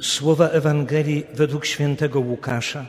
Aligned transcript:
Słowa 0.00 0.48
Ewangelii 0.48 1.24
według 1.34 1.66
świętego 1.66 2.20
Łukasza. 2.20 2.86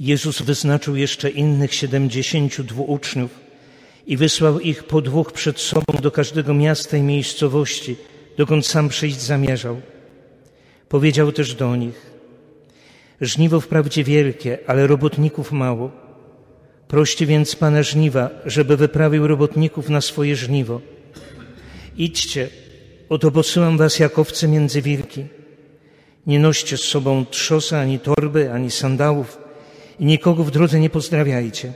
Jezus 0.00 0.42
wyznaczył 0.42 0.96
jeszcze 0.96 1.30
innych 1.30 1.74
siedemdziesięciu 1.74 2.64
dwóch 2.64 2.88
uczniów 2.88 3.30
i 4.06 4.16
wysłał 4.16 4.60
ich 4.60 4.84
po 4.84 5.00
dwóch 5.00 5.32
przed 5.32 5.60
sobą 5.60 5.98
do 6.02 6.10
każdego 6.10 6.54
miasta 6.54 6.96
i 6.96 7.02
miejscowości, 7.02 7.96
dokąd 8.36 8.66
sam 8.66 8.88
przyjść 8.88 9.20
zamierzał. 9.20 9.80
Powiedział 10.88 11.32
też 11.32 11.54
do 11.54 11.76
nich: 11.76 12.10
Żniwo 13.20 13.60
wprawdzie 13.60 14.04
wielkie, 14.04 14.58
ale 14.66 14.86
robotników 14.86 15.52
mało. 15.52 16.07
Proście 16.88 17.26
więc 17.26 17.56
Pana 17.56 17.82
żniwa, 17.82 18.30
żeby 18.46 18.76
wyprawił 18.76 19.26
robotników 19.26 19.88
na 19.88 20.00
swoje 20.00 20.36
żniwo. 20.36 20.80
Idźcie, 21.96 22.48
oto 23.08 23.30
posyłam 23.30 23.78
was 23.78 23.98
jak 23.98 24.18
owce 24.18 24.48
między 24.48 24.82
wilki. 24.82 25.24
Nie 26.26 26.38
noście 26.38 26.76
z 26.76 26.80
sobą 26.80 27.24
trzosa, 27.26 27.80
ani 27.80 27.98
torby, 27.98 28.52
ani 28.52 28.70
sandałów 28.70 29.38
i 30.00 30.04
nikogo 30.04 30.44
w 30.44 30.50
drodze 30.50 30.80
nie 30.80 30.90
pozdrawiajcie. 30.90 31.72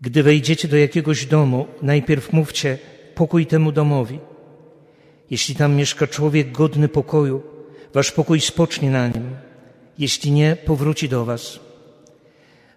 Gdy 0.00 0.22
wejdziecie 0.22 0.68
do 0.68 0.76
jakiegoś 0.76 1.26
domu, 1.26 1.66
najpierw 1.82 2.32
mówcie 2.32 2.78
pokój 3.14 3.46
temu 3.46 3.72
domowi. 3.72 4.18
Jeśli 5.30 5.54
tam 5.54 5.74
mieszka 5.74 6.06
człowiek 6.06 6.52
godny 6.52 6.88
pokoju, 6.88 7.42
wasz 7.94 8.12
pokój 8.12 8.40
spocznie 8.40 8.90
na 8.90 9.08
nim. 9.08 9.36
Jeśli 9.98 10.32
nie, 10.32 10.56
powróci 10.56 11.08
do 11.08 11.24
was. 11.24 11.60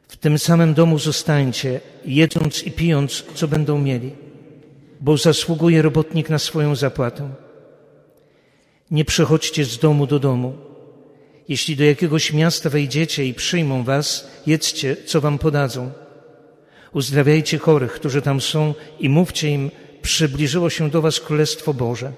W 0.08 0.18
tym 0.18 0.40
samym 0.40 0.74
domu 0.74 1.00
zostańcie, 1.00 1.80
jedząc 2.06 2.64
i 2.64 2.72
pijąc, 2.72 3.24
co 3.36 3.48
będą 3.48 3.78
mieli, 3.82 4.12
bo 5.02 5.18
zasługuje 5.18 5.82
robotnik 5.82 6.30
na 6.30 6.40
swoją 6.40 6.76
zapłatę. 6.76 7.30
Nie 8.92 9.06
przechodźcie 9.06 9.66
z 9.66 9.78
domu 9.78 10.08
do 10.08 10.20
domu. 10.20 10.54
Jeśli 11.50 11.76
do 11.76 11.84
jakiegoś 11.84 12.34
miasta 12.34 12.70
wejdziecie 12.70 13.26
i 13.26 13.34
przyjmą 13.34 13.84
was, 13.84 14.28
jedzcie, 14.46 14.96
co 15.06 15.22
wam 15.22 15.38
podadzą. 15.38 15.92
Uzdrawiajcie 16.94 17.58
chorych, 17.58 17.92
którzy 17.92 18.22
tam 18.22 18.42
są 18.42 18.74
i 19.00 19.10
mówcie 19.10 19.50
im, 19.50 19.72
przybliżyło 20.02 20.70
się 20.70 20.90
do 20.90 21.02
was 21.02 21.20
Królestwo 21.20 21.74
Boże. 21.74 22.12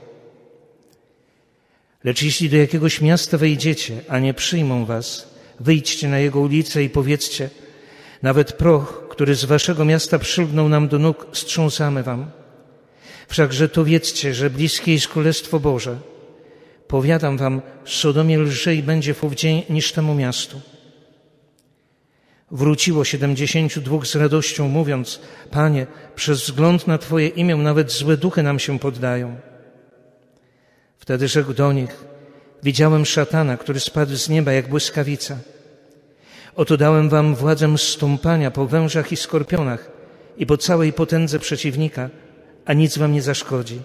Lecz 2.04 2.22
jeśli 2.22 2.50
do 2.50 2.58
jakiegoś 2.58 3.02
miasta 3.02 3.38
wejdziecie, 3.38 4.02
a 4.08 4.20
nie 4.20 4.34
przyjmą 4.34 4.86
was, 4.86 5.28
wyjdźcie 5.60 6.08
na 6.08 6.20
jego 6.20 6.40
ulicę 6.40 6.84
i 6.84 6.90
powiedzcie, 6.90 7.50
nawet 8.22 8.54
proch, 8.54 9.08
który 9.10 9.36
z 9.36 9.46
waszego 9.46 9.86
miasta 9.86 10.20
przylgnął 10.20 10.70
nam 10.70 10.88
do 10.88 11.00
nóg, 11.00 11.28
strząsamy 11.34 12.04
wam. 12.04 12.32
Wszakże 13.28 13.70
to 13.70 13.86
wiedzcie, 13.86 14.34
że 14.34 14.50
bliskie 14.50 14.94
jest 14.94 15.08
Królestwo 15.08 15.60
Boże. 15.60 15.98
Powiadam 16.88 17.38
wam, 17.38 17.62
Sodomie 17.86 18.38
lżej 18.38 18.84
będzie 18.84 19.14
w 19.14 19.36
dzień 19.36 19.64
niż 19.70 19.92
temu 19.92 20.16
miastu. 20.16 20.62
Wróciło 22.52 23.06
siedemdziesięciu 23.06 23.82
dwóch 23.82 24.08
z 24.08 24.16
radością, 24.16 24.68
mówiąc, 24.68 25.20
Panie, 25.52 25.88
przez 26.16 26.42
wzgląd 26.42 26.88
na 26.88 26.98
Twoje 26.98 27.28
imię 27.28 27.56
nawet 27.56 27.92
złe 27.92 28.18
duchy 28.18 28.44
nam 28.44 28.60
się 28.60 28.80
poddają. 28.80 29.36
Wtedy 30.98 31.28
rzekł 31.28 31.54
do 31.54 31.74
nich, 31.74 32.04
widziałem 32.64 33.06
szatana, 33.06 33.58
który 33.58 33.80
spadł 33.80 34.16
z 34.16 34.30
nieba 34.30 34.52
jak 34.52 34.70
błyskawica. 34.70 35.38
Oto 36.60 36.78
dałem 36.78 37.10
wam 37.10 37.36
władzę 37.36 37.78
stąpania 37.78 38.52
po 38.52 38.68
wężach 38.68 39.12
i 39.12 39.16
skorpionach 39.16 39.92
i 40.38 40.46
po 40.46 40.58
całej 40.58 40.94
potędze 40.94 41.40
przeciwnika, 41.40 42.10
a 42.66 42.74
nic 42.74 42.98
wam 42.98 43.14
nie 43.14 43.22
zaszkodzi. 43.22 43.82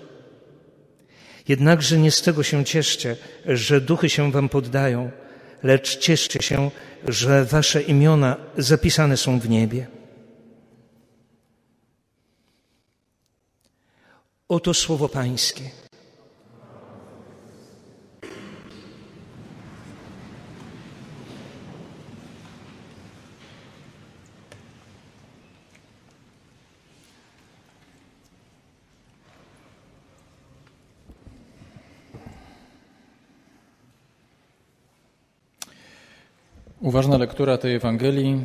Jednakże 1.48 1.98
nie 1.98 2.10
z 2.10 2.22
tego 2.22 2.42
się 2.42 2.64
cieszcie, 2.64 3.16
że 3.46 3.80
duchy 3.80 4.10
się 4.10 4.32
wam 4.32 4.48
poddają, 4.48 5.10
lecz 5.62 5.98
cieszcie 5.98 6.42
się, 6.42 6.70
że 7.08 7.44
wasze 7.44 7.82
imiona 7.82 8.36
zapisane 8.58 9.16
są 9.16 9.40
w 9.40 9.48
niebie. 9.48 9.86
Oto 14.48 14.74
słowo 14.74 15.08
Pańskie. 15.08 15.83
Uważna 36.94 37.18
lektura 37.18 37.58
tej 37.58 37.74
Ewangelii 37.74 38.44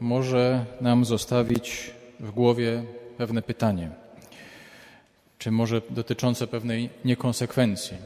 może 0.00 0.64
nam 0.80 1.04
zostawić 1.04 1.90
w 2.20 2.30
głowie 2.30 2.82
pewne 3.16 3.42
pytanie, 3.42 3.90
czy 5.38 5.50
może 5.50 5.82
dotyczące 5.90 6.46
pewnej 6.46 6.90
niekonsekwencji. 7.04 7.96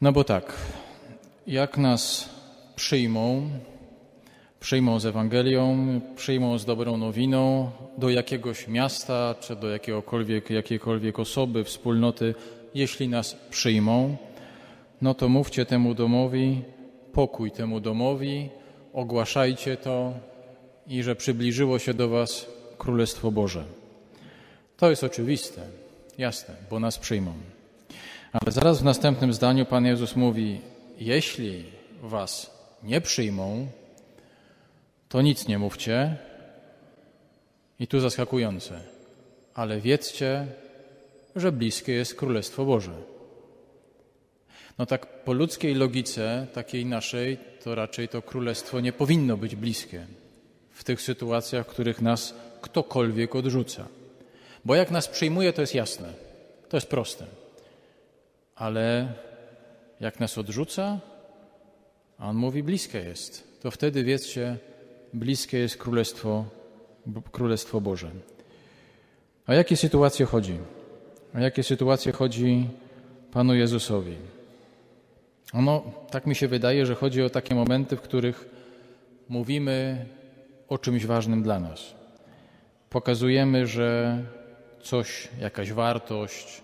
No 0.00 0.12
bo 0.12 0.24
tak, 0.24 0.52
jak 1.46 1.78
nas 1.78 2.28
przyjmą, 2.76 3.50
przyjmą 4.60 5.00
z 5.00 5.06
Ewangelią, 5.06 6.00
przyjmą 6.16 6.58
z 6.58 6.64
dobrą 6.64 6.96
nowiną 6.96 7.70
do 7.98 8.10
jakiegoś 8.10 8.68
miasta, 8.68 9.34
czy 9.40 9.56
do 9.56 9.70
jakiegokolwiek, 9.70 10.50
jakiejkolwiek 10.50 11.18
osoby, 11.18 11.64
wspólnoty, 11.64 12.34
jeśli 12.74 13.08
nas 13.08 13.36
przyjmą, 13.50 14.16
no 15.02 15.14
to 15.14 15.28
mówcie 15.28 15.66
temu 15.66 15.94
domowi, 15.94 16.62
pokój 17.14 17.50
temu 17.50 17.80
domowi, 17.80 18.48
ogłaszajcie 18.92 19.76
to 19.76 20.12
i 20.86 21.02
że 21.02 21.16
przybliżyło 21.16 21.78
się 21.78 21.94
do 21.94 22.08
Was 22.08 22.46
Królestwo 22.78 23.30
Boże. 23.30 23.64
To 24.76 24.90
jest 24.90 25.04
oczywiste, 25.04 25.62
jasne, 26.18 26.54
bo 26.70 26.80
nas 26.80 26.98
przyjmą. 26.98 27.32
Ale 28.32 28.52
zaraz 28.52 28.80
w 28.80 28.84
następnym 28.84 29.32
zdaniu 29.32 29.66
Pan 29.66 29.86
Jezus 29.86 30.16
mówi: 30.16 30.60
Jeśli 30.98 31.64
Was 32.02 32.50
nie 32.82 33.00
przyjmą, 33.00 33.66
to 35.08 35.22
nic 35.22 35.48
nie 35.48 35.58
mówcie. 35.58 36.16
I 37.80 37.86
tu 37.86 38.00
zaskakujące, 38.00 38.80
ale 39.54 39.80
wiedzcie, 39.80 40.46
że 41.36 41.52
bliskie 41.52 41.92
jest 41.92 42.14
Królestwo 42.14 42.64
Boże. 42.64 43.13
No 44.78 44.86
tak 44.86 45.24
po 45.24 45.32
ludzkiej 45.32 45.74
logice, 45.74 46.46
takiej 46.52 46.86
naszej, 46.86 47.38
to 47.64 47.74
raczej 47.74 48.08
to 48.08 48.22
królestwo 48.22 48.80
nie 48.80 48.92
powinno 48.92 49.36
być 49.36 49.56
bliskie 49.56 50.06
w 50.70 50.84
tych 50.84 51.02
sytuacjach, 51.02 51.66
w 51.66 51.70
których 51.70 52.02
nas 52.02 52.34
ktokolwiek 52.60 53.34
odrzuca. 53.34 53.86
Bo 54.64 54.74
jak 54.74 54.90
nas 54.90 55.08
przyjmuje, 55.08 55.52
to 55.52 55.60
jest 55.60 55.74
jasne, 55.74 56.12
to 56.68 56.76
jest 56.76 56.86
proste. 56.86 57.26
Ale 58.54 59.12
jak 60.00 60.20
nas 60.20 60.38
odrzuca, 60.38 61.00
a 62.18 62.28
on 62.28 62.36
mówi, 62.36 62.62
bliskie 62.62 62.98
jest, 62.98 63.60
to 63.60 63.70
wtedy 63.70 64.04
wiedzcie, 64.04 64.56
bliskie 65.12 65.58
jest 65.58 65.76
Królestwo, 65.76 66.44
Królestwo 67.32 67.80
Boże. 67.80 68.10
O 69.46 69.52
jakie 69.52 69.76
sytuacje 69.76 70.26
chodzi? 70.26 70.58
O 71.34 71.38
jakie 71.38 71.62
sytuacje 71.62 72.12
chodzi 72.12 72.68
Panu 73.32 73.54
Jezusowi? 73.54 74.33
Ono, 75.54 75.82
tak 76.10 76.26
mi 76.26 76.34
się 76.34 76.48
wydaje, 76.48 76.86
że 76.86 76.94
chodzi 76.94 77.22
o 77.22 77.30
takie 77.30 77.54
momenty, 77.54 77.96
w 77.96 78.00
których 78.00 78.48
mówimy 79.28 80.06
o 80.68 80.78
czymś 80.78 81.06
ważnym 81.06 81.42
dla 81.42 81.60
nas. 81.60 81.94
Pokazujemy, 82.90 83.66
że 83.66 84.18
coś, 84.82 85.28
jakaś 85.40 85.72
wartość, 85.72 86.62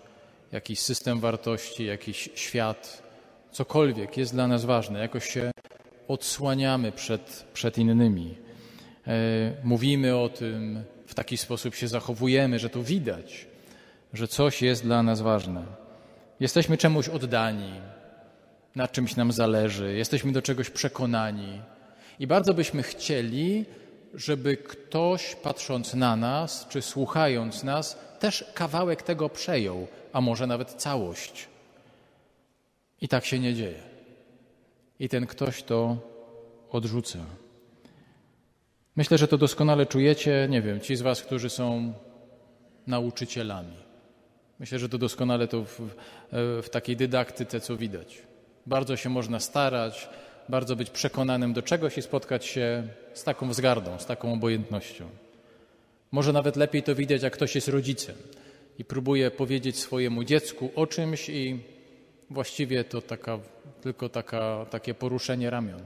jakiś 0.51 0.79
system 0.79 1.19
wartości, 1.19 1.85
jakiś 1.85 2.29
świat, 2.35 3.03
cokolwiek 3.51 4.17
jest 4.17 4.33
dla 4.33 4.47
nas 4.47 4.65
ważne, 4.65 4.99
jakoś 4.99 5.29
się 5.29 5.51
odsłaniamy 6.07 6.91
przed, 6.91 7.45
przed 7.53 7.77
innymi. 7.77 8.35
E, 9.07 9.11
mówimy 9.63 10.17
o 10.17 10.29
tym, 10.29 10.83
w 11.05 11.13
taki 11.13 11.37
sposób 11.37 11.75
się 11.75 11.87
zachowujemy, 11.87 12.59
że 12.59 12.69
to 12.69 12.83
widać, 12.83 13.47
że 14.13 14.27
coś 14.27 14.61
jest 14.61 14.83
dla 14.83 15.03
nas 15.03 15.21
ważne. 15.21 15.63
Jesteśmy 16.39 16.77
czemuś 16.77 17.09
oddani, 17.09 17.71
na 18.75 18.87
czymś 18.87 19.15
nam 19.15 19.31
zależy, 19.31 19.93
jesteśmy 19.93 20.31
do 20.31 20.41
czegoś 20.41 20.69
przekonani 20.69 21.61
i 22.19 22.27
bardzo 22.27 22.53
byśmy 22.53 22.83
chcieli, 22.83 23.65
żeby 24.13 24.57
ktoś 24.57 25.35
patrząc 25.35 25.93
na 25.93 26.15
nas 26.15 26.67
czy 26.69 26.81
słuchając 26.81 27.63
nas 27.63 27.99
też 28.19 28.45
kawałek 28.53 29.01
tego 29.01 29.29
przejął, 29.29 29.87
a 30.13 30.21
może 30.21 30.47
nawet 30.47 30.69
całość. 30.69 31.47
I 33.01 33.07
tak 33.07 33.25
się 33.25 33.39
nie 33.39 33.53
dzieje. 33.53 33.83
I 34.99 35.09
ten 35.09 35.27
ktoś 35.27 35.63
to 35.63 35.97
odrzuca. 36.71 37.19
Myślę, 38.95 39.17
że 39.17 39.27
to 39.27 39.37
doskonale 39.37 39.85
czujecie, 39.85 40.47
nie 40.49 40.61
wiem, 40.61 40.79
ci 40.79 40.95
z 40.95 41.01
Was, 41.01 41.21
którzy 41.21 41.49
są 41.49 41.93
nauczycielami. 42.87 43.77
Myślę, 44.59 44.79
że 44.79 44.89
to 44.89 44.97
doskonale 44.97 45.47
to 45.47 45.63
w, 45.63 45.79
w 46.63 46.69
takiej 46.71 46.97
dydaktyce, 46.97 47.59
co 47.59 47.77
widać. 47.77 48.30
Bardzo 48.65 48.97
się 48.97 49.09
można 49.09 49.39
starać, 49.39 50.09
bardzo 50.49 50.75
być 50.75 50.89
przekonanym 50.89 51.53
do 51.53 51.61
czegoś 51.61 51.97
i 51.97 52.01
spotkać 52.01 52.45
się 52.45 52.87
z 53.13 53.23
taką 53.23 53.49
wzgardą, 53.49 53.99
z 53.99 54.05
taką 54.05 54.33
obojętnością. 54.33 55.09
Może 56.11 56.33
nawet 56.33 56.55
lepiej 56.55 56.83
to 56.83 56.95
widać, 56.95 57.23
jak 57.23 57.33
ktoś 57.33 57.55
jest 57.55 57.67
rodzicem 57.67 58.15
i 58.79 58.85
próbuje 58.85 59.31
powiedzieć 59.31 59.79
swojemu 59.79 60.23
dziecku 60.23 60.71
o 60.75 60.87
czymś 60.87 61.29
i 61.29 61.59
właściwie 62.29 62.83
to 62.83 63.01
taka, 63.01 63.39
tylko 63.81 64.09
taka, 64.09 64.65
takie 64.69 64.93
poruszenie 64.93 65.49
ramion, 65.49 65.81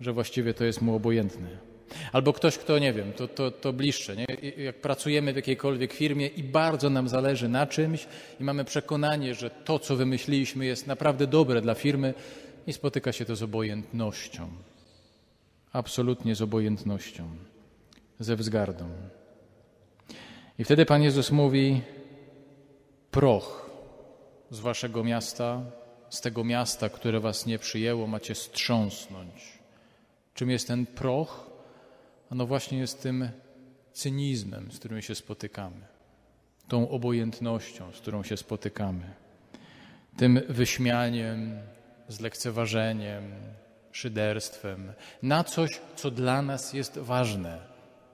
że 0.00 0.12
właściwie 0.12 0.54
to 0.54 0.64
jest 0.64 0.82
mu 0.82 0.94
obojętne. 0.94 1.71
Albo 2.12 2.32
ktoś, 2.32 2.58
kto, 2.58 2.78
nie 2.78 2.92
wiem, 2.92 3.12
to, 3.12 3.28
to, 3.28 3.50
to 3.50 3.72
bliższe, 3.72 4.16
nie? 4.16 4.26
jak 4.56 4.80
pracujemy 4.80 5.32
w 5.32 5.36
jakiejkolwiek 5.36 5.92
firmie 5.92 6.26
i 6.26 6.42
bardzo 6.42 6.90
nam 6.90 7.08
zależy 7.08 7.48
na 7.48 7.66
czymś 7.66 8.06
i 8.40 8.44
mamy 8.44 8.64
przekonanie, 8.64 9.34
że 9.34 9.50
to, 9.50 9.78
co 9.78 9.96
wymyśliliśmy 9.96 10.66
jest 10.66 10.86
naprawdę 10.86 11.26
dobre 11.26 11.60
dla 11.60 11.74
firmy 11.74 12.14
i 12.66 12.72
spotyka 12.72 13.12
się 13.12 13.24
to 13.24 13.36
z 13.36 13.42
obojętnością. 13.42 14.48
Absolutnie 15.72 16.34
z 16.34 16.42
obojętnością, 16.42 17.28
ze 18.20 18.36
wzgardą. 18.36 18.88
I 20.58 20.64
wtedy 20.64 20.86
Pan 20.86 21.02
Jezus 21.02 21.30
mówi: 21.30 21.80
Proch 23.10 23.70
z 24.50 24.60
waszego 24.60 25.04
miasta, 25.04 25.62
z 26.10 26.20
tego 26.20 26.44
miasta, 26.44 26.88
które 26.88 27.20
was 27.20 27.46
nie 27.46 27.58
przyjęło, 27.58 28.06
macie 28.06 28.34
strząsnąć. 28.34 29.58
Czym 30.34 30.50
jest 30.50 30.68
ten 30.68 30.86
proch? 30.86 31.51
No 32.34 32.46
właśnie 32.46 32.78
jest 32.78 33.02
tym 33.02 33.28
cynizmem, 33.92 34.72
z 34.72 34.78
którym 34.78 35.02
się 35.02 35.14
spotykamy, 35.14 35.86
tą 36.68 36.88
obojętnością, 36.88 37.92
z 37.92 37.96
którą 37.96 38.22
się 38.22 38.36
spotykamy, 38.36 39.14
tym 40.16 40.40
wyśmianiem, 40.48 41.58
zlekceważeniem, 42.08 43.22
szyderstwem. 43.92 44.92
Na 45.22 45.44
coś, 45.44 45.80
co 45.96 46.10
dla 46.10 46.42
nas 46.42 46.72
jest 46.72 46.98
ważne, 46.98 47.58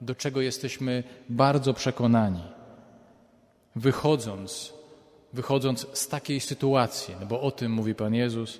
do 0.01 0.15
czego 0.15 0.41
jesteśmy 0.41 1.03
bardzo 1.29 1.73
przekonani. 1.73 2.43
Wychodząc, 3.75 4.73
wychodząc 5.33 5.87
z 5.93 6.07
takiej 6.07 6.39
sytuacji, 6.39 7.15
no 7.19 7.25
bo 7.25 7.41
o 7.41 7.51
tym 7.51 7.71
mówi 7.71 7.95
Pan 7.95 8.13
Jezus, 8.13 8.59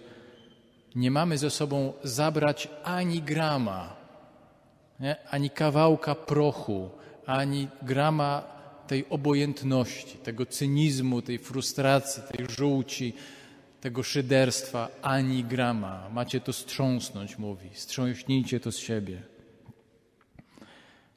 nie 0.96 1.12
mamy 1.12 1.38
ze 1.38 1.50
sobą 1.50 1.94
zabrać 2.04 2.68
ani 2.84 3.22
grama 3.22 3.99
nie? 5.00 5.16
ani 5.32 5.50
kawałka 5.50 6.16
prochu, 6.16 6.90
ani 7.26 7.68
grama 7.82 8.44
tej 8.88 9.06
obojętności, 9.10 10.18
tego 10.18 10.46
cynizmu, 10.46 11.22
tej 11.22 11.40
frustracji, 11.40 12.24
tej 12.32 12.46
żółci, 12.50 13.14
tego 13.82 14.04
szyderstwa, 14.04 14.88
ani 15.02 15.44
grama. 15.44 16.10
Macie 16.10 16.42
to 16.42 16.54
strząsnąć, 16.54 17.38
mówi. 17.38 17.70
Strząśnijcie 17.74 18.60
to 18.60 18.72
z 18.72 18.78
siebie. 18.78 19.22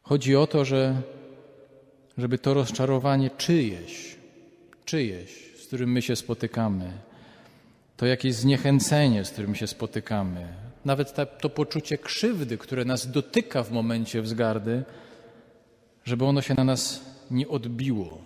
Chodzi 0.03 0.37
o 0.37 0.47
to, 0.47 0.65
że 0.65 1.03
żeby 2.19 2.39
to 2.39 2.55
rozczarowanie 2.55 3.31
czyjeś, 3.31 4.17
czyjeś, 4.85 5.31
z 5.63 5.67
którym 5.67 5.93
my 5.93 6.03
się 6.03 6.17
spotykamy, 6.17 6.93
to 7.97 8.07
jakieś 8.07 8.35
zniechęcenie, 8.35 9.25
z 9.25 9.31
którym 9.31 9.55
się 9.55 9.67
spotykamy, 9.67 10.49
nawet 10.85 11.15
ta, 11.15 11.27
to 11.27 11.49
poczucie 11.49 11.99
krzywdy, 11.99 12.59
które 12.59 12.85
nas 12.85 13.11
dotyka 13.11 13.63
w 13.63 13.73
momencie 13.73 14.23
wzgardy, 14.23 14.85
żeby 16.05 16.25
ono 16.25 16.43
się 16.43 16.55
na 16.55 16.65
nas 16.65 17.05
nie 17.31 17.49
odbiło, 17.49 18.25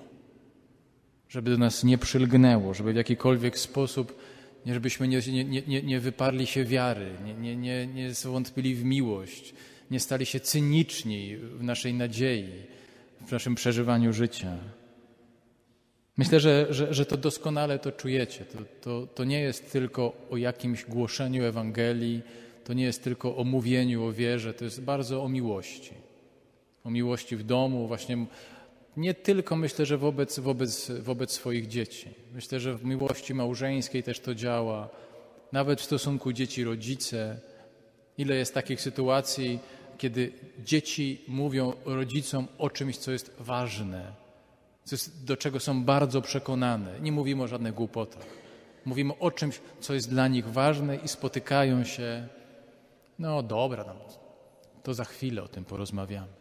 żeby 1.29 1.51
do 1.51 1.59
nas 1.59 1.85
nie 1.85 1.99
przylgnęło, 1.99 2.75
żeby 2.75 2.93
w 2.93 2.97
jakikolwiek 2.97 3.59
sposób, 3.59 4.19
żebyśmy 4.67 5.09
nie, 5.09 5.21
nie, 5.45 5.63
nie, 5.63 5.83
nie 5.83 6.01
wyparli 6.01 6.47
się 6.47 6.65
wiary, 6.65 7.11
nie, 7.25 7.35
nie, 7.35 7.57
nie, 7.57 7.87
nie 7.87 8.15
zwątpili 8.15 8.75
w 8.75 8.85
miłość, 8.85 9.55
nie 9.91 10.01
stali 10.01 10.27
się 10.27 10.41
cyniczni 10.41 11.37
w 11.37 11.63
naszej 11.63 11.95
nadziei, 11.95 12.49
w 13.27 13.33
naszym 13.33 13.55
przeżywaniu 13.55 14.13
życia. 14.13 14.59
Myślę, 16.17 16.41
że, 16.41 16.67
że, 16.71 16.95
że 16.95 17.07
to 17.07 17.17
doskonale 17.17 17.79
to 17.79 17.93
czujecie. 17.93 18.45
To, 18.45 18.59
to, 18.81 19.07
to 19.07 19.25
nie 19.25 19.41
jest 19.41 19.73
tylko 19.73 20.13
o 20.31 20.37
jakimś 20.37 20.85
głoszeniu 20.85 21.45
Ewangelii, 21.45 22.23
to 22.67 22.73
nie 22.73 22.85
jest 22.85 23.05
tylko 23.05 23.37
o 23.37 23.45
mówieniu 23.45 24.05
o 24.05 24.13
wierze, 24.13 24.55
to 24.55 24.65
jest 24.65 24.81
bardzo 24.81 25.25
o 25.25 25.29
miłości. 25.29 25.95
O 26.85 26.91
miłości 26.91 27.37
w 27.37 27.43
domu, 27.43 27.89
właśnie 27.89 28.27
nie 28.97 29.15
tylko 29.15 29.57
myślę, 29.57 29.87
że 29.87 29.99
wobec, 29.99 30.39
wobec, 30.39 30.91
wobec 30.91 31.33
swoich 31.33 31.67
dzieci. 31.67 32.09
Myślę, 32.35 32.61
że 32.61 32.75
w 32.75 32.85
miłości 32.85 33.35
małżeńskiej 33.35 34.03
też 34.03 34.21
to 34.21 34.35
działa, 34.35 34.89
nawet 35.53 35.81
w 35.81 35.85
stosunku 35.85 36.33
dzieci-rodzice. 36.33 37.41
Ile 38.19 38.37
jest 38.37 38.55
takich 38.55 38.81
sytuacji, 38.81 39.59
kiedy 39.99 40.33
dzieci 40.65 41.25
mówią 41.29 41.73
rodzicom 41.85 42.49
o 42.59 42.71
czymś, 42.71 42.97
co 42.97 43.13
jest 43.13 43.37
ważne, 43.39 44.13
do 45.25 45.37
czego 45.37 45.61
są 45.61 45.85
bardzo 45.85 46.23
przekonane. 46.23 47.01
Nie 47.01 47.13
mówimy 47.13 47.43
o 47.43 47.49
żadnych 47.49 47.75
głupotach. 47.75 48.27
Mówimy 48.85 49.19
o 49.19 49.31
czymś, 49.31 49.61
co 49.81 49.95
jest 49.95 50.11
dla 50.11 50.29
nich 50.29 50.49
ważne 50.49 50.97
i 50.97 51.09
spotykają 51.09 51.85
się 51.85 52.29
no 53.19 53.43
dobra, 53.43 53.85
no, 53.85 53.95
to 54.83 54.95
za 54.95 55.05
chwilę 55.05 55.43
o 55.43 55.49
tym 55.49 55.65
porozmawiamy. 55.65 56.33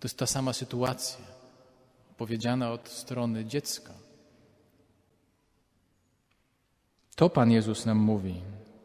To 0.00 0.06
jest 0.08 0.18
ta 0.18 0.26
sama 0.26 0.52
sytuacja, 0.52 1.24
powiedziana 2.16 2.72
od 2.72 2.88
strony 2.88 3.44
dziecka. 3.44 3.92
To 7.16 7.30
Pan 7.30 7.50
Jezus 7.50 7.86
nam 7.86 7.98
mówi 7.98 8.34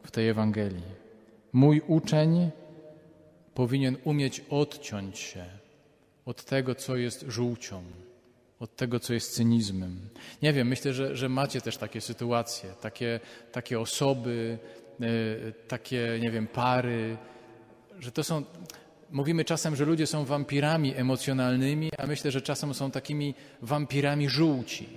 w 0.02 0.10
tej 0.10 0.28
Ewangelii. 0.28 1.02
Mój 1.52 1.82
uczeń 1.86 2.50
powinien 3.54 3.96
umieć 4.04 4.44
odciąć 4.50 5.18
się 5.18 5.44
od 6.24 6.44
tego, 6.44 6.74
co 6.74 6.96
jest 6.96 7.24
żółcią, 7.28 7.82
od 8.60 8.76
tego, 8.76 9.00
co 9.00 9.14
jest 9.14 9.34
cynizmem. 9.34 10.08
Nie 10.42 10.52
wiem, 10.52 10.68
myślę, 10.68 10.92
że, 10.92 11.16
że 11.16 11.28
macie 11.28 11.60
też 11.60 11.76
takie 11.76 12.00
sytuacje, 12.00 12.70
takie, 12.80 13.20
takie 13.52 13.80
osoby, 13.80 14.58
takie, 15.68 16.18
nie 16.20 16.30
wiem, 16.30 16.46
pary, 16.46 17.16
że 18.00 18.12
to 18.12 18.24
są. 18.24 18.42
Mówimy 19.10 19.44
czasem, 19.44 19.76
że 19.76 19.84
ludzie 19.84 20.06
są 20.06 20.24
wampirami 20.24 20.94
emocjonalnymi, 20.96 21.90
a 21.98 22.06
myślę, 22.06 22.30
że 22.30 22.42
czasem 22.42 22.74
są 22.74 22.90
takimi 22.90 23.34
wampirami 23.62 24.28
żółci. 24.28 24.88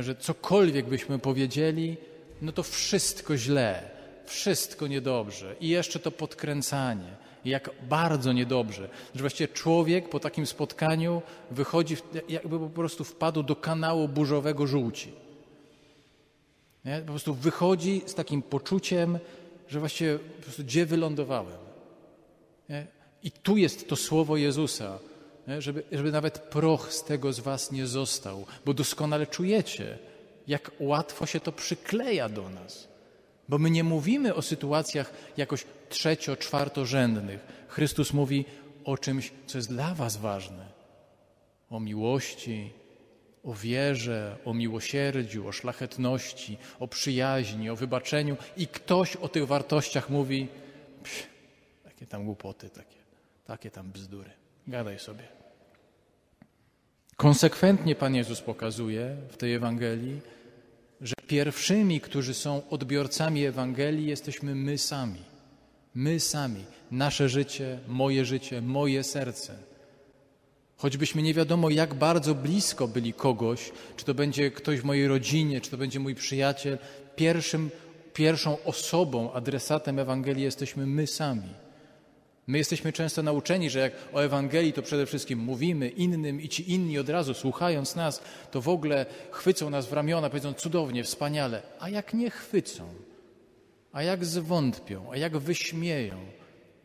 Że 0.00 0.14
cokolwiek 0.14 0.86
byśmy 0.86 1.18
powiedzieli, 1.18 1.96
no 2.42 2.52
to 2.52 2.62
wszystko 2.62 3.36
źle, 3.36 3.90
wszystko 4.24 4.86
niedobrze. 4.86 5.56
I 5.60 5.68
jeszcze 5.68 5.98
to 5.98 6.10
podkręcanie. 6.10 7.26
Jak 7.44 7.70
bardzo 7.88 8.32
niedobrze. 8.32 8.88
Że 9.14 9.20
właściwie 9.20 9.48
człowiek 9.48 10.08
po 10.08 10.20
takim 10.20 10.46
spotkaniu 10.46 11.22
wychodzi, 11.50 11.96
jakby 12.28 12.58
po 12.58 12.68
prostu 12.68 13.04
wpadł 13.04 13.42
do 13.42 13.56
kanału 13.56 14.08
burzowego 14.08 14.66
żółci. 14.66 15.25
Nie? 16.86 17.00
Po 17.00 17.06
prostu 17.06 17.34
wychodzi 17.34 18.02
z 18.06 18.14
takim 18.14 18.42
poczuciem, 18.42 19.18
że 19.68 19.80
właściwie 19.80 20.18
po 20.18 20.42
prostu 20.42 20.64
gdzie 20.64 20.86
wylądowałem. 20.86 21.58
Nie? 22.68 22.86
I 23.22 23.30
tu 23.30 23.56
jest 23.56 23.88
to 23.88 23.96
słowo 23.96 24.36
Jezusa, 24.36 24.98
żeby, 25.58 25.82
żeby 25.92 26.12
nawet 26.12 26.38
proch 26.38 26.92
z 26.92 27.04
tego 27.04 27.32
z 27.32 27.40
was 27.40 27.72
nie 27.72 27.86
został, 27.86 28.46
bo 28.64 28.74
doskonale 28.74 29.26
czujecie, 29.26 29.98
jak 30.46 30.70
łatwo 30.80 31.26
się 31.26 31.40
to 31.40 31.52
przykleja 31.52 32.28
do 32.28 32.48
nas. 32.48 32.88
Bo 33.48 33.58
my 33.58 33.70
nie 33.70 33.84
mówimy 33.84 34.34
o 34.34 34.42
sytuacjach 34.42 35.12
jakoś 35.36 35.64
trzecio, 35.88 36.36
czwartorzędnych. 36.36 37.40
Chrystus 37.68 38.12
mówi 38.12 38.44
o 38.84 38.98
czymś, 38.98 39.32
co 39.46 39.58
jest 39.58 39.68
dla 39.68 39.94
was 39.94 40.16
ważne. 40.16 40.66
O 41.70 41.80
miłości, 41.80 42.72
o 43.46 43.54
wierze, 43.54 44.36
o 44.44 44.54
miłosierdziu, 44.54 45.48
o 45.48 45.52
szlachetności, 45.52 46.58
o 46.80 46.88
przyjaźni, 46.88 47.70
o 47.70 47.76
wybaczeniu 47.76 48.36
i 48.56 48.66
ktoś 48.66 49.16
o 49.16 49.28
tych 49.28 49.46
wartościach 49.46 50.10
mówi 50.10 50.48
psz, 51.02 51.26
takie 51.84 52.06
tam 52.06 52.24
głupoty, 52.24 52.70
takie, 52.70 52.96
takie 53.46 53.70
tam 53.70 53.92
bzdury. 53.92 54.30
Gadaj 54.66 54.98
sobie. 54.98 55.22
Konsekwentnie 57.16 57.94
Pan 57.94 58.14
Jezus 58.14 58.40
pokazuje 58.40 59.16
w 59.30 59.36
tej 59.36 59.54
Ewangelii, 59.54 60.20
że 61.00 61.14
pierwszymi, 61.26 62.00
którzy 62.00 62.34
są 62.34 62.62
odbiorcami 62.70 63.44
Ewangelii, 63.44 64.06
jesteśmy 64.06 64.54
my 64.54 64.78
sami. 64.78 65.22
My 65.94 66.20
sami. 66.20 66.64
Nasze 66.90 67.28
życie, 67.28 67.78
moje 67.88 68.24
życie, 68.24 68.62
moje 68.62 69.04
serce. 69.04 69.54
Choćbyśmy 70.76 71.22
nie 71.22 71.34
wiadomo, 71.34 71.70
jak 71.70 71.94
bardzo 71.94 72.34
blisko 72.34 72.88
byli 72.88 73.12
kogoś, 73.12 73.72
czy 73.96 74.04
to 74.04 74.14
będzie 74.14 74.50
ktoś 74.50 74.80
w 74.80 74.84
mojej 74.84 75.08
rodzinie, 75.08 75.60
czy 75.60 75.70
to 75.70 75.76
będzie 75.76 76.00
mój 76.00 76.14
przyjaciel, 76.14 76.78
pierwszym, 77.16 77.70
pierwszą 78.14 78.56
osobą, 78.64 79.32
adresatem 79.32 79.98
Ewangelii 79.98 80.42
jesteśmy 80.42 80.86
my 80.86 81.06
sami. 81.06 81.48
My 82.46 82.58
jesteśmy 82.58 82.92
często 82.92 83.22
nauczeni, 83.22 83.70
że 83.70 83.78
jak 83.78 83.92
o 84.12 84.24
Ewangelii 84.24 84.72
to 84.72 84.82
przede 84.82 85.06
wszystkim 85.06 85.38
mówimy 85.38 85.88
innym 85.88 86.40
i 86.40 86.48
ci 86.48 86.72
inni 86.72 86.98
od 86.98 87.08
razu 87.08 87.34
słuchając 87.34 87.96
nas, 87.96 88.22
to 88.50 88.60
w 88.60 88.68
ogóle 88.68 89.06
chwycą 89.30 89.70
nas 89.70 89.86
w 89.86 89.92
ramiona, 89.92 90.30
powiedzą 90.30 90.52
cudownie, 90.52 91.04
wspaniale. 91.04 91.62
A 91.80 91.88
jak 91.88 92.14
nie 92.14 92.30
chwycą, 92.30 92.84
a 93.92 94.02
jak 94.02 94.24
zwątpią, 94.24 95.12
a 95.12 95.16
jak 95.16 95.38
wyśmieją, 95.38 96.16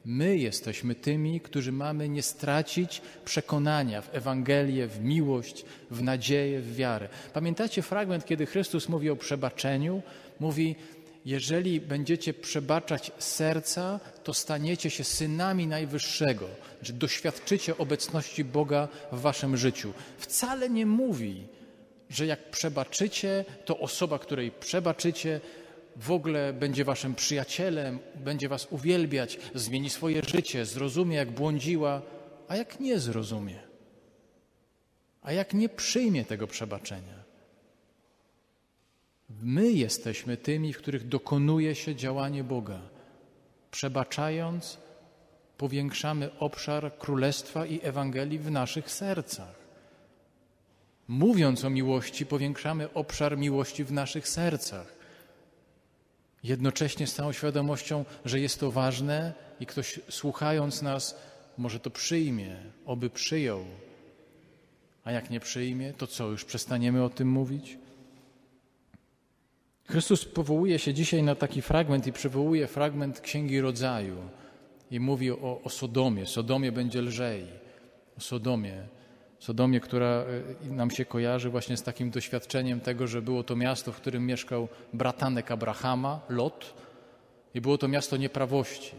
my 0.06 0.38
jesteśmy 0.38 0.96
tymi, 0.96 1.40
którzy 1.40 1.72
mamy 1.72 2.10
nie 2.10 2.22
stracić 2.22 3.02
przekonania 3.26 4.02
w 4.02 4.16
Ewangelię, 4.16 4.88
w 4.88 5.04
miłość, 5.04 5.66
w 5.92 6.04
nadzieję, 6.04 6.62
w 6.62 6.76
wiarę. 6.76 7.10
Pamiętacie 7.34 7.82
fragment, 7.82 8.26
kiedy 8.26 8.46
Chrystus 8.46 8.90
mówi 8.90 9.10
o 9.10 9.16
przebaczeniu? 9.16 10.02
Mówi, 10.40 10.76
jeżeli 11.26 11.82
będziecie 11.82 12.34
przebaczać 12.34 13.12
serca, 13.20 14.00
to 14.24 14.34
staniecie 14.34 14.90
się 14.90 15.04
synami 15.04 15.68
Najwyższego, 15.68 16.48
że 16.82 16.94
doświadczycie 16.94 17.78
obecności 17.78 18.44
Boga 18.44 18.88
w 19.12 19.22
waszym 19.22 19.58
życiu. 19.58 19.94
Wcale 20.18 20.70
nie 20.70 20.86
mówi, 20.86 21.44
że 22.10 22.26
jak 22.26 22.50
przebaczycie, 22.52 23.46
to 23.66 23.80
osoba, 23.80 24.20
której 24.20 24.52
przebaczycie, 24.52 25.42
w 26.02 26.12
ogóle 26.12 26.54
będzie 26.54 26.86
waszym 26.86 27.16
przyjacielem, 27.16 28.00
będzie 28.16 28.50
was 28.50 28.68
uwielbiać, 28.70 29.40
zmieni 29.56 29.90
swoje 29.90 30.22
życie, 30.24 30.66
zrozumie, 30.66 31.16
jak 31.18 31.32
błądziła, 31.32 32.02
a 32.48 32.56
jak 32.56 32.80
nie 32.80 33.00
zrozumie, 33.00 33.60
a 35.22 35.32
jak 35.32 35.54
nie 35.54 35.70
przyjmie 35.70 36.26
tego 36.26 36.48
przebaczenia. 36.48 37.22
My 39.42 39.72
jesteśmy 39.72 40.38
tymi, 40.38 40.74
w 40.74 40.78
których 40.78 41.08
dokonuje 41.08 41.76
się 41.76 41.96
działanie 41.96 42.44
Boga. 42.44 42.82
Przebaczając, 43.72 44.78
powiększamy 45.58 46.40
obszar 46.40 46.98
Królestwa 46.98 47.66
i 47.66 47.80
Ewangelii 47.84 48.40
w 48.40 48.52
naszych 48.52 48.92
sercach. 48.92 49.56
Mówiąc 51.08 51.66
o 51.66 51.70
miłości, 51.70 52.26
powiększamy 52.26 52.94
obszar 52.94 53.38
miłości 53.38 53.84
w 53.84 53.92
naszych 53.92 54.28
sercach. 54.28 55.01
Jednocześnie 56.44 57.08
z 57.08 57.14
całą 57.14 57.32
świadomością, 57.32 58.06
że 58.26 58.40
jest 58.40 58.60
to 58.60 58.72
ważne 58.72 59.34
i 59.60 59.66
ktoś 59.66 60.00
słuchając 60.10 60.82
nas 60.82 61.16
może 61.58 61.80
to 61.80 61.90
przyjmie, 61.90 62.56
oby 62.86 63.10
przyjął. 63.10 63.66
A 65.04 65.12
jak 65.12 65.30
nie 65.30 65.40
przyjmie, 65.40 65.94
to 65.94 66.08
co, 66.08 66.28
już 66.28 66.46
przestaniemy 66.46 67.04
o 67.04 67.10
tym 67.10 67.28
mówić? 67.28 67.78
Chrystus 69.86 70.26
powołuje 70.26 70.80
się 70.80 70.94
dzisiaj 70.94 71.24
na 71.24 71.36
taki 71.36 71.62
fragment 71.62 72.08
i 72.08 72.14
przywołuje 72.14 72.68
fragment 72.68 73.22
Księgi 73.22 73.62
Rodzaju 73.62 74.18
i 74.92 75.00
mówi 75.00 75.32
o, 75.32 75.62
o 75.64 75.70
Sodomie. 75.70 76.28
Sodomie 76.28 76.72
będzie 76.72 77.02
lżej. 77.02 77.46
O 78.18 78.22
Sodomie. 78.22 78.84
Sodomie, 79.42 79.80
która 79.80 80.08
e, 80.08 80.26
nam 80.70 80.92
się 80.92 81.06
kojarzy 81.06 81.50
właśnie 81.50 81.78
z 81.78 81.84
takim 81.84 82.12
doświadczeniem 82.12 82.82
tego, 82.82 83.08
że 83.08 83.22
było 83.22 83.44
to 83.44 83.56
miasto, 83.56 83.92
w 83.92 83.96
którym 83.96 84.26
mieszkał 84.26 84.68
bratanek 84.94 85.52
Abrahama, 85.52 86.20
Lot, 86.30 86.74
i 87.54 87.62
było 87.62 87.78
to 87.78 87.88
miasto 87.88 88.18
nieprawości, 88.18 88.92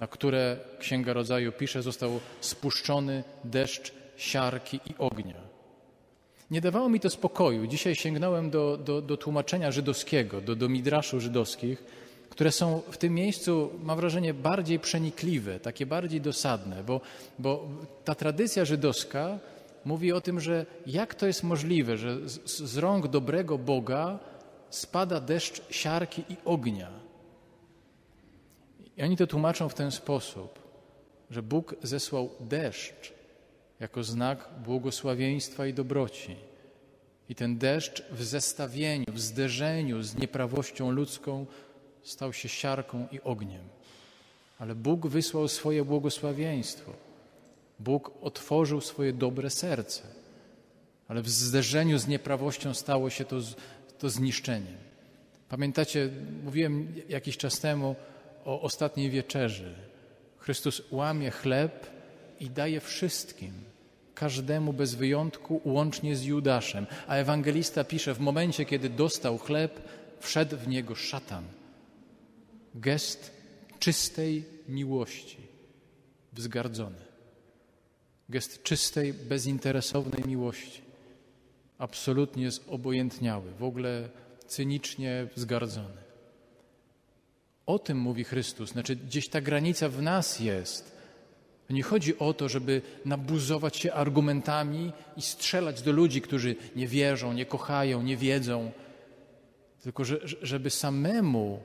na 0.00 0.06
które 0.06 0.56
Księga 0.78 1.12
Rodzaju 1.12 1.52
pisze, 1.52 1.82
został 1.82 2.20
spuszczony 2.40 3.24
deszcz 3.44 3.92
siarki 4.16 4.80
i 4.86 4.94
ognia. 4.98 5.40
Nie 6.50 6.60
dawało 6.60 6.88
mi 6.88 7.00
to 7.00 7.10
spokoju. 7.10 7.66
Dzisiaj 7.66 7.94
sięgnąłem 7.94 8.50
do, 8.50 8.76
do, 8.76 9.02
do 9.02 9.16
tłumaczenia 9.16 9.70
żydowskiego, 9.72 10.40
do, 10.40 10.56
do 10.56 10.68
midraszu 10.68 11.20
żydowskich, 11.20 11.84
które 12.30 12.52
są 12.52 12.82
w 12.90 12.96
tym 12.96 13.14
miejscu, 13.14 13.70
mam 13.82 13.96
wrażenie, 13.96 14.34
bardziej 14.34 14.78
przenikliwe, 14.78 15.60
takie 15.60 15.86
bardziej 15.86 16.20
dosadne, 16.20 16.84
bo, 16.84 17.00
bo 17.38 17.68
ta 18.04 18.14
tradycja 18.14 18.64
żydowska 18.64 19.38
mówi 19.86 20.12
o 20.12 20.20
tym, 20.20 20.40
że 20.40 20.66
jak 20.86 21.14
to 21.14 21.26
jest 21.26 21.42
możliwe, 21.42 21.96
że 21.96 22.28
z, 22.28 22.60
z 22.60 22.76
rąk 22.76 23.08
dobrego 23.08 23.58
Boga 23.58 24.18
spada 24.70 25.20
deszcz 25.20 25.62
siarki 25.70 26.24
i 26.28 26.36
ognia. 26.44 26.90
I 28.96 29.02
oni 29.02 29.16
to 29.16 29.26
tłumaczą 29.26 29.68
w 29.68 29.74
ten 29.74 29.90
sposób, 29.90 30.58
że 31.30 31.42
Bóg 31.42 31.74
zesłał 31.82 32.30
deszcz, 32.40 33.12
jako 33.80 34.04
znak 34.04 34.48
błogosławieństwa 34.64 35.66
i 35.66 35.74
dobroci. 35.74 36.36
I 37.28 37.34
ten 37.34 37.58
deszcz 37.58 38.02
w 38.10 38.24
zestawieniu, 38.24 39.06
w 39.12 39.20
zderzeniu 39.20 40.02
z 40.02 40.14
nieprawością 40.14 40.90
ludzką 40.90 41.46
stał 42.02 42.32
się 42.32 42.48
siarką 42.48 43.06
i 43.12 43.20
ogniem. 43.20 43.62
Ale 44.58 44.74
Bóg 44.74 45.06
wysłał 45.06 45.48
swoje 45.48 45.84
błogosławieństwo. 45.84 47.05
Bóg 47.78 48.12
otworzył 48.20 48.80
swoje 48.80 49.12
dobre 49.12 49.50
serce. 49.50 50.02
Ale 51.08 51.22
w 51.22 51.28
zderzeniu 51.28 51.98
z 51.98 52.08
nieprawością 52.08 52.74
stało 52.74 53.10
się 53.10 53.24
to, 53.24 53.36
to 53.98 54.10
zniszczeniem. 54.10 54.76
Pamiętacie, 55.48 56.10
mówiłem 56.44 56.92
jakiś 57.08 57.36
czas 57.36 57.60
temu 57.60 57.96
o 58.44 58.60
ostatniej 58.60 59.10
wieczerzy. 59.10 59.74
Chrystus 60.38 60.82
łamie 60.90 61.30
chleb 61.30 61.86
i 62.40 62.50
daje 62.50 62.80
wszystkim, 62.80 63.52
każdemu 64.14 64.72
bez 64.72 64.94
wyjątku, 64.94 65.60
łącznie 65.64 66.16
z 66.16 66.24
Judaszem. 66.24 66.86
A 67.06 67.14
ewangelista 67.14 67.84
pisze, 67.84 68.14
w 68.14 68.20
momencie, 68.20 68.64
kiedy 68.64 68.88
dostał 68.88 69.38
chleb, 69.38 69.80
wszedł 70.20 70.56
w 70.56 70.68
niego 70.68 70.94
szatan. 70.94 71.44
Gest 72.74 73.30
czystej 73.78 74.44
miłości, 74.68 75.38
wzgardzony. 76.32 77.06
Gest 78.28 78.62
czystej, 78.62 79.12
bezinteresownej 79.12 80.22
miłości. 80.26 80.80
Absolutnie 81.78 82.50
zobojętniały, 82.50 83.52
w 83.58 83.64
ogóle 83.64 84.08
cynicznie 84.46 85.28
wzgardzony. 85.36 86.06
O 87.66 87.78
tym 87.78 87.98
mówi 87.98 88.24
Chrystus, 88.24 88.70
znaczy 88.70 88.96
gdzieś 88.96 89.28
ta 89.28 89.40
granica 89.40 89.88
w 89.88 90.02
nas 90.02 90.40
jest 90.40 90.96
nie 91.70 91.82
chodzi 91.82 92.18
o 92.18 92.34
to, 92.34 92.48
żeby 92.48 92.82
nabuzować 93.04 93.76
się 93.76 93.92
argumentami 93.92 94.92
i 95.16 95.22
strzelać 95.22 95.82
do 95.82 95.92
ludzi, 95.92 96.20
którzy 96.20 96.56
nie 96.76 96.86
wierzą, 96.86 97.32
nie 97.32 97.46
kochają, 97.46 98.02
nie 98.02 98.16
wiedzą, 98.16 98.70
tylko 99.82 100.04
że, 100.04 100.18
żeby 100.42 100.70
samemu 100.70 101.60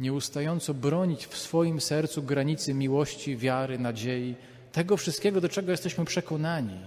nieustająco 0.00 0.74
bronić 0.74 1.26
w 1.26 1.38
swoim 1.38 1.80
sercu 1.80 2.22
granicy 2.22 2.74
miłości, 2.74 3.36
wiary, 3.36 3.78
nadziei, 3.78 4.34
tego 4.74 4.96
wszystkiego, 4.96 5.40
do 5.40 5.48
czego 5.48 5.70
jesteśmy 5.70 6.04
przekonani. 6.04 6.80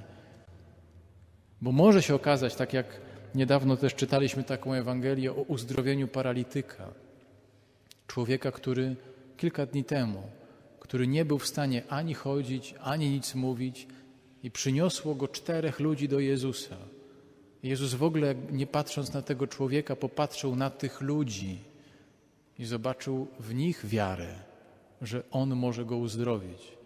Bo 1.62 1.72
może 1.72 2.02
się 2.04 2.16
okazać, 2.16 2.56
tak 2.56 2.74
jak 2.74 3.02
niedawno 3.36 3.78
też 3.78 3.96
czytaliśmy 3.96 4.44
taką 4.44 4.74
Ewangelię 4.74 5.32
o 5.32 5.42
uzdrowieniu 5.42 6.08
paralityka, 6.08 6.88
człowieka, 8.08 8.52
który 8.52 8.96
kilka 9.38 9.66
dni 9.66 9.84
temu 9.84 10.24
który 10.88 11.08
nie 11.08 11.26
był 11.26 11.40
w 11.40 11.48
stanie 11.48 11.84
ani 11.90 12.14
chodzić, 12.14 12.76
ani 12.82 13.10
nic 13.10 13.36
mówić, 13.36 13.88
i 14.44 14.52
przyniosło 14.52 15.16
go 15.16 15.28
czterech 15.28 15.80
ludzi 15.80 16.08
do 16.08 16.20
Jezusa. 16.20 16.78
Jezus 17.64 17.94
w 17.94 18.04
ogóle, 18.04 18.36
nie 18.52 18.68
patrząc 18.68 19.14
na 19.14 19.22
tego 19.22 19.48
człowieka, 19.48 19.96
popatrzył 19.96 20.56
na 20.56 20.70
tych 20.70 21.02
ludzi 21.02 21.60
i 22.60 22.66
zobaczył 22.66 23.28
w 23.40 23.54
nich 23.54 23.86
wiarę, 23.86 24.36
że 25.02 25.24
on 25.32 25.56
może 25.56 25.86
go 25.86 25.98
uzdrowić. 25.98 26.77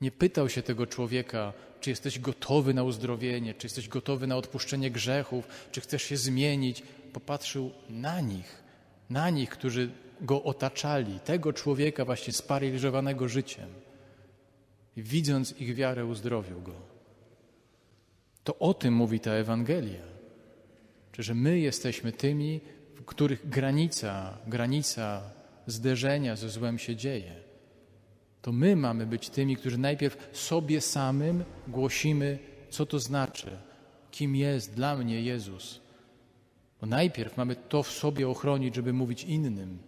Nie 0.00 0.10
pytał 0.10 0.48
się 0.48 0.62
tego 0.62 0.86
człowieka, 0.86 1.52
czy 1.80 1.90
jesteś 1.90 2.18
gotowy 2.18 2.74
na 2.74 2.82
uzdrowienie, 2.82 3.54
czy 3.54 3.66
jesteś 3.66 3.88
gotowy 3.88 4.26
na 4.26 4.36
odpuszczenie 4.36 4.90
grzechów, 4.90 5.48
czy 5.72 5.80
chcesz 5.80 6.02
się 6.02 6.16
zmienić. 6.16 6.82
Popatrzył 7.12 7.70
na 7.90 8.20
nich, 8.20 8.62
na 9.10 9.30
nich, 9.30 9.50
którzy 9.50 9.90
go 10.20 10.42
otaczali, 10.42 11.20
tego 11.20 11.52
człowieka 11.52 12.04
właśnie 12.04 12.32
sparaliżowanego 12.32 13.28
życiem. 13.28 13.68
I 14.96 15.02
widząc 15.02 15.60
ich 15.60 15.74
wiarę, 15.74 16.06
uzdrowił 16.06 16.60
go. 16.60 16.74
To 18.44 18.58
o 18.58 18.74
tym 18.74 18.94
mówi 18.94 19.20
ta 19.20 19.30
Ewangelia. 19.30 20.06
Czy 21.12 21.22
że 21.22 21.34
my 21.34 21.58
jesteśmy 21.58 22.12
tymi, 22.12 22.60
w 22.94 23.04
których 23.04 23.48
granica, 23.48 24.38
granica 24.46 25.22
zderzenia 25.66 26.36
ze 26.36 26.50
złem 26.50 26.78
się 26.78 26.96
dzieje. 26.96 27.45
To 28.46 28.52
my 28.52 28.76
mamy 28.76 29.06
być 29.06 29.30
tymi, 29.30 29.56
którzy 29.56 29.78
najpierw 29.78 30.28
sobie 30.32 30.80
samym 30.80 31.44
głosimy, 31.68 32.38
co 32.70 32.86
to 32.86 32.98
znaczy, 32.98 33.50
kim 34.10 34.36
jest 34.36 34.74
dla 34.74 34.96
mnie 34.96 35.22
Jezus. 35.22 35.80
Bo 36.80 36.86
najpierw 36.86 37.36
mamy 37.36 37.56
to 37.56 37.82
w 37.82 37.90
sobie 37.90 38.28
ochronić, 38.28 38.74
żeby 38.74 38.92
mówić 38.92 39.24
innym. 39.24 39.78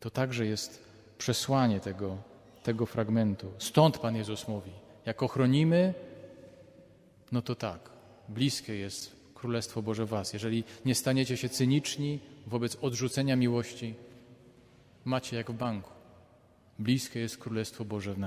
To 0.00 0.10
także 0.10 0.46
jest 0.46 0.84
przesłanie 1.18 1.80
tego, 1.80 2.18
tego 2.62 2.86
fragmentu. 2.86 3.52
Stąd 3.58 3.98
Pan 3.98 4.16
Jezus 4.16 4.48
mówi: 4.48 4.70
jak 5.06 5.22
ochronimy, 5.22 5.94
no 7.32 7.42
to 7.42 7.54
tak, 7.54 7.90
bliskie 8.28 8.74
jest 8.74 9.16
Królestwo 9.34 9.82
Boże 9.82 10.06
Was. 10.06 10.32
Jeżeli 10.32 10.64
nie 10.84 10.94
staniecie 10.94 11.36
się 11.36 11.48
cyniczni 11.48 12.20
wobec 12.46 12.76
odrzucenia 12.80 13.36
miłości, 13.36 13.94
macie 15.04 15.36
jak 15.36 15.50
w 15.50 15.54
banku. 15.54 16.01
Bliskie 16.82 17.20
jest 17.20 17.38
Królestwo 17.38 17.84
Boże 17.84 18.14
w 18.14 18.18